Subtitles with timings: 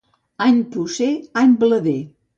[0.45, 1.99] Any pucer, any blader.